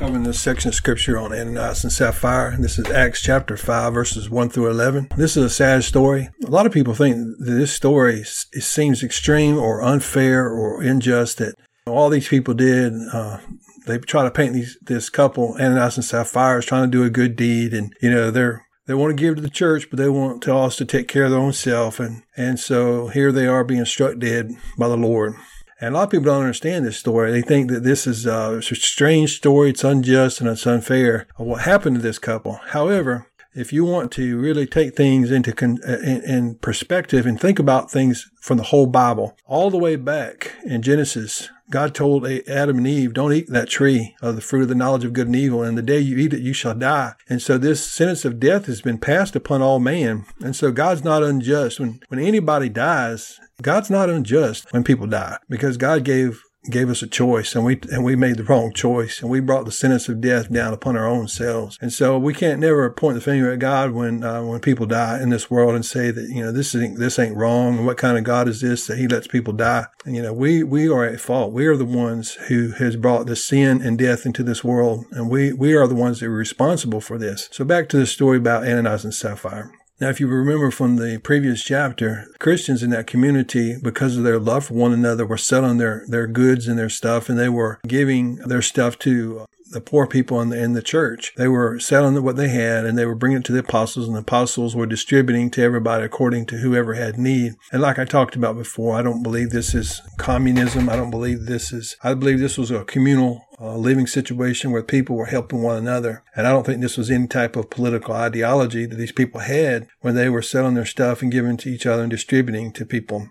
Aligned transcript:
Covering 0.00 0.22
this 0.22 0.40
section 0.40 0.70
of 0.70 0.74
scripture 0.74 1.18
on 1.18 1.30
Ananias 1.30 1.84
and 1.84 1.92
Sapphira. 1.92 2.56
This 2.58 2.78
is 2.78 2.88
Acts 2.88 3.20
chapter 3.20 3.58
5, 3.58 3.92
verses 3.92 4.30
1 4.30 4.48
through 4.48 4.70
11. 4.70 5.08
This 5.14 5.36
is 5.36 5.44
a 5.44 5.50
sad 5.50 5.84
story. 5.84 6.30
A 6.42 6.48
lot 6.48 6.64
of 6.64 6.72
people 6.72 6.94
think 6.94 7.18
that 7.38 7.52
this 7.52 7.74
story 7.74 8.20
it 8.20 8.62
seems 8.62 9.02
extreme 9.02 9.58
or 9.58 9.82
unfair 9.82 10.48
or 10.48 10.80
unjust 10.80 11.36
that 11.36 11.54
all 11.86 12.08
these 12.08 12.28
people 12.28 12.54
did. 12.54 12.94
Uh, 13.12 13.40
they 13.86 13.98
try 13.98 14.22
to 14.22 14.30
paint 14.30 14.54
these, 14.54 14.78
this 14.80 15.10
couple, 15.10 15.54
Ananias 15.60 15.98
and 15.98 16.04
Sapphira, 16.06 16.60
is 16.60 16.64
trying 16.64 16.90
to 16.90 16.96
do 16.96 17.04
a 17.04 17.10
good 17.10 17.36
deed. 17.36 17.74
And, 17.74 17.92
you 18.00 18.10
know, 18.10 18.30
they're 18.30 18.64
they 18.86 18.94
want 18.94 19.14
to 19.14 19.22
give 19.22 19.36
to 19.36 19.42
the 19.42 19.50
church, 19.50 19.90
but 19.90 19.98
they 19.98 20.08
want 20.08 20.42
to 20.44 20.52
also 20.52 20.86
take 20.86 21.08
care 21.08 21.24
of 21.24 21.30
their 21.30 21.38
own 21.38 21.52
self. 21.52 22.00
And, 22.00 22.22
and 22.38 22.58
so 22.58 23.08
here 23.08 23.32
they 23.32 23.46
are 23.46 23.64
being 23.64 23.84
struck 23.84 24.18
dead 24.18 24.52
by 24.78 24.88
the 24.88 24.96
Lord. 24.96 25.34
And 25.80 25.94
a 25.94 25.98
lot 25.98 26.04
of 26.04 26.10
people 26.10 26.26
don't 26.26 26.42
understand 26.42 26.84
this 26.84 26.98
story. 26.98 27.32
They 27.32 27.40
think 27.40 27.70
that 27.70 27.84
this 27.84 28.06
is 28.06 28.26
uh, 28.26 28.58
a 28.58 28.62
strange 28.62 29.36
story. 29.36 29.70
It's 29.70 29.82
unjust 29.82 30.40
and 30.40 30.50
it's 30.50 30.66
unfair 30.66 31.26
of 31.38 31.46
what 31.46 31.62
happened 31.62 31.96
to 31.96 32.02
this 32.02 32.18
couple. 32.18 32.60
However, 32.68 33.28
if 33.54 33.72
you 33.72 33.84
want 33.84 34.12
to 34.12 34.38
really 34.38 34.66
take 34.66 34.96
things 34.96 35.30
into 35.30 35.52
con- 35.52 35.80
uh, 35.86 35.98
in, 35.98 36.22
in 36.22 36.54
perspective 36.56 37.26
and 37.26 37.40
think 37.40 37.58
about 37.58 37.90
things 37.90 38.30
from 38.40 38.56
the 38.56 38.64
whole 38.64 38.86
Bible, 38.86 39.36
all 39.46 39.70
the 39.70 39.78
way 39.78 39.96
back 39.96 40.54
in 40.64 40.82
Genesis, 40.82 41.48
God 41.70 41.94
told 41.94 42.26
Adam 42.26 42.78
and 42.78 42.86
Eve, 42.86 43.14
don't 43.14 43.32
eat 43.32 43.48
that 43.48 43.68
tree 43.68 44.16
of 44.20 44.34
the 44.34 44.40
fruit 44.40 44.62
of 44.62 44.68
the 44.68 44.74
knowledge 44.74 45.04
of 45.04 45.12
good 45.12 45.28
and 45.28 45.36
evil. 45.36 45.62
And 45.62 45.78
the 45.78 45.82
day 45.82 46.00
you 46.00 46.18
eat 46.18 46.32
it, 46.32 46.40
you 46.40 46.52
shall 46.52 46.74
die. 46.74 47.12
And 47.28 47.40
so 47.40 47.58
this 47.58 47.88
sentence 47.88 48.24
of 48.24 48.40
death 48.40 48.66
has 48.66 48.80
been 48.80 48.98
passed 48.98 49.36
upon 49.36 49.62
all 49.62 49.78
man. 49.78 50.26
And 50.40 50.56
so 50.56 50.72
God's 50.72 51.04
not 51.04 51.22
unjust. 51.22 51.78
When, 51.78 52.00
when 52.08 52.18
anybody 52.18 52.68
dies, 52.68 53.38
God's 53.62 53.90
not 53.90 54.10
unjust 54.10 54.72
when 54.72 54.82
people 54.82 55.06
die 55.06 55.38
because 55.48 55.76
God 55.76 56.04
gave 56.04 56.42
gave 56.68 56.90
us 56.90 57.02
a 57.02 57.06
choice 57.06 57.54
and 57.54 57.64
we 57.64 57.80
and 57.90 58.04
we 58.04 58.14
made 58.14 58.36
the 58.36 58.44
wrong 58.44 58.72
choice 58.72 59.22
and 59.22 59.30
we 59.30 59.40
brought 59.40 59.64
the 59.64 59.72
sentence 59.72 60.08
of 60.08 60.20
death 60.20 60.52
down 60.52 60.74
upon 60.74 60.96
our 60.96 61.06
own 61.06 61.26
selves. 61.26 61.78
And 61.80 61.92
so 61.92 62.18
we 62.18 62.34
can't 62.34 62.60
never 62.60 62.90
point 62.90 63.14
the 63.14 63.20
finger 63.20 63.50
at 63.50 63.58
God 63.58 63.92
when 63.92 64.22
uh, 64.22 64.42
when 64.42 64.60
people 64.60 64.86
die 64.86 65.22
in 65.22 65.30
this 65.30 65.50
world 65.50 65.74
and 65.74 65.84
say 65.84 66.10
that 66.10 66.28
you 66.28 66.42
know 66.42 66.52
this 66.52 66.74
ain't 66.74 66.98
this 66.98 67.18
ain't 67.18 67.36
wrong 67.36 67.78
and 67.78 67.86
what 67.86 67.96
kind 67.96 68.18
of 68.18 68.24
God 68.24 68.48
is 68.48 68.60
this 68.60 68.86
that 68.86 68.98
he 68.98 69.08
lets 69.08 69.26
people 69.26 69.54
die? 69.54 69.86
And 70.04 70.14
you 70.14 70.22
know 70.22 70.34
we 70.34 70.62
we 70.62 70.88
are 70.88 71.04
at 71.04 71.20
fault. 71.20 71.52
We 71.52 71.66
are 71.66 71.76
the 71.76 71.84
ones 71.84 72.34
who 72.48 72.72
has 72.72 72.96
brought 72.96 73.26
the 73.26 73.36
sin 73.36 73.80
and 73.80 73.98
death 73.98 74.26
into 74.26 74.42
this 74.42 74.62
world 74.62 75.06
and 75.12 75.30
we 75.30 75.52
we 75.52 75.74
are 75.74 75.86
the 75.86 75.94
ones 75.94 76.20
that 76.20 76.26
are 76.26 76.30
responsible 76.30 77.00
for 77.00 77.16
this. 77.16 77.48
So 77.52 77.64
back 77.64 77.88
to 77.90 77.96
the 77.96 78.06
story 78.06 78.36
about 78.36 78.64
Ananias 78.64 79.04
and 79.04 79.14
Sapphira 79.14 79.70
now, 80.00 80.08
if 80.08 80.18
you 80.18 80.28
remember 80.28 80.70
from 80.70 80.96
the 80.96 81.18
previous 81.18 81.62
chapter, 81.62 82.26
Christians 82.38 82.82
in 82.82 82.88
that 82.90 83.06
community, 83.06 83.76
because 83.82 84.16
of 84.16 84.24
their 84.24 84.38
love 84.38 84.66
for 84.66 84.74
one 84.74 84.94
another, 84.94 85.26
were 85.26 85.36
selling 85.36 85.76
their, 85.76 86.04
their 86.08 86.26
goods 86.26 86.66
and 86.66 86.78
their 86.78 86.88
stuff, 86.88 87.28
and 87.28 87.38
they 87.38 87.50
were 87.50 87.80
giving 87.86 88.36
their 88.36 88.62
stuff 88.62 88.98
to 89.00 89.44
the 89.70 89.80
poor 89.80 90.06
people 90.06 90.40
in 90.40 90.48
the, 90.48 90.62
in 90.62 90.72
the 90.72 90.82
church. 90.82 91.32
They 91.36 91.48
were 91.48 91.78
selling 91.78 92.20
what 92.22 92.36
they 92.36 92.48
had 92.48 92.84
and 92.84 92.98
they 92.98 93.06
were 93.06 93.14
bringing 93.14 93.38
it 93.38 93.44
to 93.44 93.52
the 93.52 93.60
apostles 93.60 94.06
and 94.06 94.16
the 94.16 94.20
apostles 94.20 94.74
were 94.74 94.86
distributing 94.86 95.48
to 95.52 95.62
everybody 95.62 96.04
according 96.04 96.46
to 96.46 96.56
whoever 96.56 96.94
had 96.94 97.18
need. 97.18 97.52
And 97.70 97.80
like 97.80 97.98
I 97.98 98.04
talked 98.04 98.34
about 98.34 98.56
before, 98.56 98.96
I 98.96 99.02
don't 99.02 99.22
believe 99.22 99.50
this 99.50 99.72
is 99.72 100.02
communism. 100.18 100.88
I 100.88 100.96
don't 100.96 101.10
believe 101.10 101.46
this 101.46 101.72
is, 101.72 101.96
I 102.02 102.14
believe 102.14 102.40
this 102.40 102.58
was 102.58 102.72
a 102.72 102.84
communal 102.84 103.46
uh, 103.60 103.76
living 103.76 104.06
situation 104.06 104.70
where 104.70 104.82
people 104.82 105.16
were 105.16 105.26
helping 105.26 105.62
one 105.62 105.76
another. 105.76 106.22
And 106.34 106.46
I 106.46 106.50
don't 106.50 106.64
think 106.64 106.80
this 106.80 106.96
was 106.96 107.10
any 107.10 107.26
type 107.26 107.56
of 107.56 107.70
political 107.70 108.14
ideology 108.14 108.86
that 108.86 108.96
these 108.96 109.12
people 109.12 109.40
had 109.40 109.86
when 110.00 110.14
they 110.14 110.28
were 110.28 110.42
selling 110.42 110.74
their 110.74 110.86
stuff 110.86 111.22
and 111.22 111.30
giving 111.30 111.56
to 111.58 111.68
each 111.68 111.86
other 111.86 112.02
and 112.02 112.10
distributing 112.10 112.72
to 112.72 112.86
people. 112.86 113.28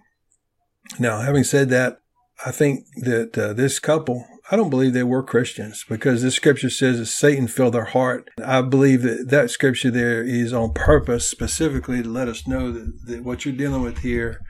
Now, 0.99 1.21
having 1.21 1.43
said 1.43 1.69
that, 1.69 2.01
I 2.45 2.51
think 2.51 2.85
that 3.01 3.37
uh, 3.37 3.53
this 3.53 3.79
couple 3.79 4.25
I 4.51 4.55
don't 4.55 4.71
believe 4.71 4.93
they 4.93 5.03
were 5.03 5.21
Christians 5.21 5.85
because 5.87 6.23
this 6.23 6.33
scripture 6.33 6.71
says 6.71 6.97
that 6.97 7.05
Satan 7.05 7.47
filled 7.47 7.75
their 7.75 7.85
heart. 7.85 8.31
I 8.43 8.61
believe 8.63 9.03
that 9.03 9.29
that 9.29 9.51
scripture 9.51 9.91
there 9.91 10.23
is 10.23 10.53
on 10.53 10.73
purpose 10.73 11.27
specifically 11.27 12.01
to 12.01 12.09
let 12.09 12.27
us 12.27 12.47
know 12.47 12.71
that, 12.71 13.05
that 13.05 13.23
what 13.23 13.45
you're 13.45 13.53
dealing 13.53 13.83
with 13.83 13.99
here, 13.99 14.41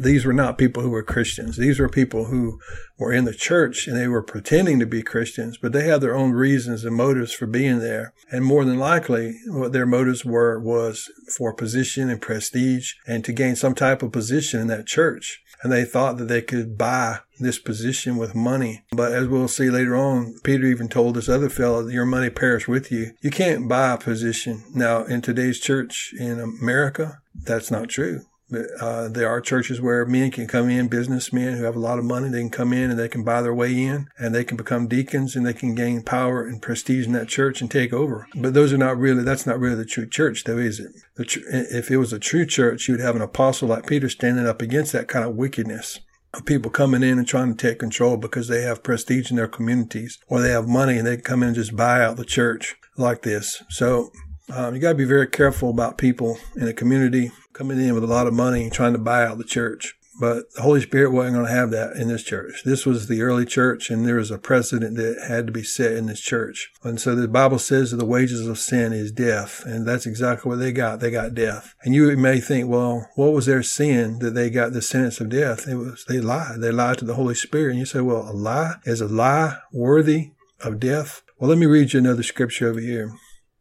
these 0.00 0.24
were 0.24 0.32
not 0.32 0.58
people 0.58 0.82
who 0.82 0.90
were 0.90 1.02
Christians. 1.02 1.56
These 1.56 1.78
were 1.78 1.88
people 1.88 2.26
who 2.26 2.60
were 2.98 3.12
in 3.12 3.24
the 3.24 3.34
church 3.34 3.86
and 3.86 3.96
they 3.96 4.08
were 4.08 4.22
pretending 4.22 4.78
to 4.80 4.86
be 4.86 5.02
Christians, 5.02 5.58
but 5.58 5.72
they 5.72 5.86
had 5.86 6.00
their 6.00 6.16
own 6.16 6.32
reasons 6.32 6.84
and 6.84 6.96
motives 6.96 7.32
for 7.32 7.46
being 7.46 7.78
there. 7.78 8.12
And 8.30 8.44
more 8.44 8.64
than 8.64 8.78
likely, 8.78 9.38
what 9.46 9.72
their 9.72 9.86
motives 9.86 10.24
were 10.24 10.58
was 10.58 11.10
for 11.36 11.52
position 11.52 12.10
and 12.10 12.20
prestige 12.20 12.92
and 13.06 13.24
to 13.24 13.32
gain 13.32 13.56
some 13.56 13.74
type 13.74 14.02
of 14.02 14.12
position 14.12 14.60
in 14.60 14.66
that 14.68 14.86
church 14.86 15.42
and 15.62 15.72
they 15.72 15.84
thought 15.84 16.18
that 16.18 16.28
they 16.28 16.42
could 16.42 16.78
buy 16.78 17.18
this 17.40 17.58
position 17.58 18.16
with 18.16 18.34
money. 18.34 18.84
But 18.92 19.12
as 19.12 19.28
we'll 19.28 19.48
see 19.48 19.70
later 19.70 19.96
on, 19.96 20.36
Peter 20.44 20.66
even 20.66 20.88
told 20.88 21.14
this 21.14 21.28
other 21.28 21.48
fellow, 21.48 21.86
your 21.88 22.06
money 22.06 22.30
perish 22.30 22.68
with 22.68 22.92
you. 22.92 23.12
You 23.20 23.30
can't 23.30 23.68
buy 23.68 23.92
a 23.92 23.98
position. 23.98 24.64
Now, 24.74 25.04
in 25.04 25.20
today's 25.20 25.58
church 25.58 26.14
in 26.18 26.40
America, 26.40 27.20
that's 27.34 27.70
not 27.70 27.88
true. 27.88 28.22
Uh, 28.80 29.08
there 29.08 29.28
are 29.28 29.40
churches 29.42 29.80
where 29.80 30.06
men 30.06 30.30
can 30.30 30.46
come 30.46 30.70
in, 30.70 30.88
businessmen 30.88 31.58
who 31.58 31.64
have 31.64 31.76
a 31.76 31.80
lot 31.80 31.98
of 31.98 32.04
money, 32.04 32.28
they 32.30 32.40
can 32.40 32.48
come 32.48 32.72
in 32.72 32.90
and 32.90 32.98
they 32.98 33.08
can 33.08 33.22
buy 33.22 33.42
their 33.42 33.54
way 33.54 33.78
in 33.84 34.08
and 34.18 34.34
they 34.34 34.44
can 34.44 34.56
become 34.56 34.88
deacons 34.88 35.36
and 35.36 35.44
they 35.44 35.52
can 35.52 35.74
gain 35.74 36.02
power 36.02 36.42
and 36.42 36.62
prestige 36.62 37.06
in 37.06 37.12
that 37.12 37.28
church 37.28 37.60
and 37.60 37.70
take 37.70 37.92
over. 37.92 38.26
But 38.34 38.54
those 38.54 38.72
are 38.72 38.78
not 38.78 38.96
really, 38.96 39.22
that's 39.22 39.46
not 39.46 39.60
really 39.60 39.76
the 39.76 39.84
true 39.84 40.06
church 40.06 40.44
though, 40.44 40.56
is 40.56 40.80
it? 40.80 40.92
Tr- 41.26 41.40
if 41.50 41.90
it 41.90 41.98
was 41.98 42.12
a 42.12 42.18
true 42.18 42.46
church, 42.46 42.88
you'd 42.88 43.00
have 43.00 43.16
an 43.16 43.22
apostle 43.22 43.68
like 43.68 43.86
Peter 43.86 44.08
standing 44.08 44.46
up 44.46 44.62
against 44.62 44.92
that 44.92 45.08
kind 45.08 45.26
of 45.26 45.36
wickedness 45.36 46.00
of 46.34 46.46
people 46.46 46.70
coming 46.70 47.02
in 47.02 47.18
and 47.18 47.26
trying 47.26 47.54
to 47.54 47.68
take 47.68 47.78
control 47.78 48.16
because 48.16 48.48
they 48.48 48.62
have 48.62 48.82
prestige 48.82 49.30
in 49.30 49.36
their 49.36 49.48
communities 49.48 50.18
or 50.26 50.40
they 50.40 50.50
have 50.50 50.68
money 50.68 50.98
and 50.98 51.06
they 51.06 51.16
come 51.16 51.42
in 51.42 51.48
and 51.48 51.56
just 51.56 51.76
buy 51.76 52.02
out 52.02 52.16
the 52.16 52.24
church 52.24 52.76
like 52.96 53.22
this. 53.22 53.62
So 53.68 54.10
um, 54.50 54.74
you 54.74 54.80
got 54.80 54.90
to 54.90 54.94
be 54.94 55.04
very 55.04 55.26
careful 55.26 55.70
about 55.70 55.98
people 55.98 56.38
in 56.56 56.68
a 56.68 56.72
community 56.72 57.30
coming 57.52 57.80
in 57.80 57.94
with 57.94 58.04
a 58.04 58.08
lot 58.08 58.26
of 58.26 58.34
money 58.34 58.62
and 58.62 58.72
trying 58.72 58.92
to 58.92 58.98
buy 58.98 59.24
out 59.24 59.38
the 59.38 59.44
church. 59.44 59.94
But 60.20 60.52
the 60.54 60.62
Holy 60.62 60.80
Spirit 60.80 61.12
wasn't 61.12 61.36
going 61.36 61.46
to 61.46 61.52
have 61.52 61.70
that 61.70 61.96
in 61.96 62.08
this 62.08 62.24
church. 62.24 62.62
This 62.64 62.84
was 62.84 63.06
the 63.06 63.22
early 63.22 63.46
church, 63.46 63.88
and 63.88 64.04
there 64.04 64.16
was 64.16 64.32
a 64.32 64.38
precedent 64.38 64.96
that 64.96 65.24
had 65.28 65.46
to 65.46 65.52
be 65.52 65.62
set 65.62 65.92
in 65.92 66.06
this 66.06 66.20
church. 66.20 66.72
And 66.82 67.00
so 67.00 67.14
the 67.14 67.28
Bible 67.28 67.60
says 67.60 67.92
that 67.92 67.98
the 67.98 68.04
wages 68.04 68.44
of 68.48 68.58
sin 68.58 68.92
is 68.92 69.12
death, 69.12 69.62
and 69.64 69.86
that's 69.86 70.06
exactly 70.06 70.48
what 70.48 70.58
they 70.58 70.72
got. 70.72 70.98
They 70.98 71.12
got 71.12 71.34
death. 71.34 71.72
And 71.84 71.94
you 71.94 72.16
may 72.16 72.40
think, 72.40 72.68
well, 72.68 73.08
what 73.14 73.32
was 73.32 73.46
their 73.46 73.62
sin 73.62 74.18
that 74.18 74.34
they 74.34 74.50
got 74.50 74.72
the 74.72 74.82
sentence 74.82 75.20
of 75.20 75.28
death? 75.28 75.68
It 75.68 75.76
was 75.76 76.04
they 76.08 76.20
lied. 76.20 76.60
They 76.60 76.72
lied 76.72 76.98
to 76.98 77.04
the 77.04 77.14
Holy 77.14 77.36
Spirit. 77.36 77.70
And 77.70 77.78
you 77.78 77.86
say, 77.86 78.00
well, 78.00 78.28
a 78.28 78.34
lie 78.34 78.74
is 78.84 79.00
a 79.00 79.06
lie 79.06 79.58
worthy 79.72 80.32
of 80.64 80.80
death. 80.80 81.22
Well, 81.38 81.48
let 81.48 81.58
me 81.58 81.66
read 81.66 81.92
you 81.92 82.00
another 82.00 82.24
scripture 82.24 82.68
over 82.68 82.80
here. 82.80 83.12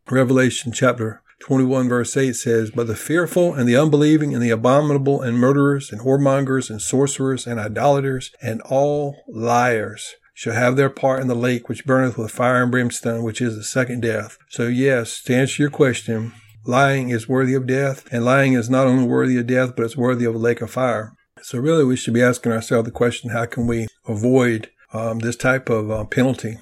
Revelation 0.09 0.71
chapter 0.71 1.21
21 1.41 1.89
verse 1.89 2.15
8 2.15 2.33
says, 2.33 2.71
But 2.71 2.87
the 2.87 2.95
fearful 2.95 3.53
and 3.53 3.67
the 3.67 3.75
unbelieving 3.75 4.33
and 4.33 4.41
the 4.41 4.49
abominable 4.49 5.21
and 5.21 5.37
murderers 5.37 5.91
and 5.91 6.01
whoremongers 6.01 6.69
and 6.69 6.81
sorcerers 6.81 7.45
and 7.45 7.59
idolaters 7.59 8.31
and 8.41 8.61
all 8.61 9.17
liars 9.27 10.15
shall 10.33 10.53
have 10.53 10.75
their 10.75 10.89
part 10.89 11.19
in 11.19 11.27
the 11.27 11.35
lake 11.35 11.67
which 11.67 11.85
burneth 11.85 12.17
with 12.17 12.31
fire 12.31 12.63
and 12.63 12.71
brimstone, 12.71 13.23
which 13.23 13.41
is 13.41 13.55
the 13.55 13.63
second 13.63 14.01
death. 14.01 14.37
So 14.49 14.67
yes, 14.67 15.21
to 15.23 15.35
answer 15.35 15.63
your 15.63 15.71
question, 15.71 16.31
lying 16.65 17.09
is 17.09 17.27
worthy 17.27 17.55
of 17.55 17.67
death, 17.67 18.07
and 18.11 18.23
lying 18.23 18.53
is 18.53 18.69
not 18.69 18.87
only 18.87 19.05
worthy 19.05 19.37
of 19.37 19.47
death, 19.47 19.75
but 19.75 19.83
it's 19.83 19.97
worthy 19.97 20.25
of 20.25 20.35
a 20.35 20.39
lake 20.39 20.61
of 20.61 20.71
fire. 20.71 21.11
So 21.41 21.59
really, 21.59 21.83
we 21.83 21.95
should 21.95 22.13
be 22.13 22.21
asking 22.21 22.51
ourselves 22.51 22.85
the 22.85 22.91
question: 22.91 23.31
How 23.31 23.45
can 23.45 23.67
we 23.67 23.87
avoid 24.07 24.69
um, 24.93 25.19
this 25.19 25.35
type 25.35 25.69
of 25.69 25.89
uh, 25.89 26.05
penalty? 26.05 26.57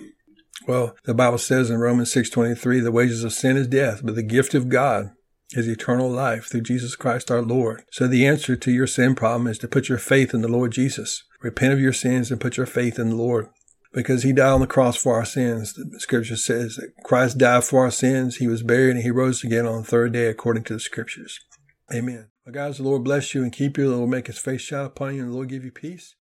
Well, 0.67 0.95
the 1.03 1.13
Bible 1.13 1.37
says 1.37 1.69
in 1.69 1.77
Romans 1.77 2.11
6:23, 2.11 2.79
the 2.79 2.91
wages 2.91 3.23
of 3.23 3.33
sin 3.33 3.57
is 3.57 3.67
death, 3.67 4.01
but 4.03 4.15
the 4.15 4.23
gift 4.23 4.53
of 4.53 4.69
God 4.69 5.11
is 5.53 5.67
eternal 5.67 6.09
life 6.09 6.45
through 6.45 6.61
Jesus 6.61 6.95
Christ 6.95 7.29
our 7.29 7.41
Lord. 7.41 7.83
So 7.91 8.07
the 8.07 8.25
answer 8.25 8.55
to 8.55 8.71
your 8.71 8.87
sin 8.87 9.15
problem 9.15 9.47
is 9.47 9.59
to 9.59 9.67
put 9.67 9.89
your 9.89 9.99
faith 9.99 10.33
in 10.33 10.41
the 10.41 10.47
Lord 10.47 10.71
Jesus. 10.71 11.23
Repent 11.41 11.73
of 11.73 11.79
your 11.79 11.93
sins 11.93 12.31
and 12.31 12.41
put 12.41 12.57
your 12.57 12.65
faith 12.65 12.97
in 12.97 13.09
the 13.09 13.15
Lord. 13.15 13.49
Because 13.93 14.23
he 14.23 14.33
died 14.33 14.49
on 14.51 14.59
the 14.59 14.67
cross 14.67 14.97
for 14.97 15.15
our 15.15 15.23
sins. 15.23 15.73
The 15.73 15.99
scripture 15.99 16.35
says 16.35 16.75
that 16.75 16.91
Christ 17.05 17.37
died 17.37 17.63
for 17.63 17.81
our 17.81 17.91
sins. 17.91 18.37
He 18.37 18.47
was 18.47 18.63
buried 18.63 18.95
and 18.95 19.03
he 19.03 19.11
rose 19.11 19.43
again 19.43 19.65
on 19.65 19.83
the 19.83 19.87
third 19.87 20.11
day 20.11 20.27
according 20.27 20.63
to 20.65 20.73
the 20.73 20.79
scriptures. 20.79 21.39
Amen. 21.93 22.27
Well, 22.45 22.53
guys, 22.53 22.77
the 22.77 22.83
Lord 22.83 23.03
bless 23.03 23.33
you 23.33 23.43
and 23.43 23.53
keep 23.53 23.77
you. 23.77 23.89
The 23.89 23.95
Lord 23.95 24.09
make 24.09 24.27
his 24.27 24.39
face 24.39 24.61
shine 24.61 24.85
upon 24.85 25.15
you 25.15 25.21
and 25.21 25.31
the 25.31 25.35
Lord 25.35 25.49
give 25.49 25.63
you 25.63 25.71
peace. 25.71 26.15